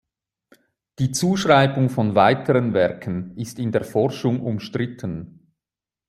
Die 0.97 1.11
Zuschreibung 1.11 1.89
von 1.91 2.15
weiteren 2.15 2.73
Werken 2.73 3.37
ist 3.37 3.59
in 3.59 3.71
der 3.71 3.83
Forschung 3.83 4.41
umstritten. 4.41 5.53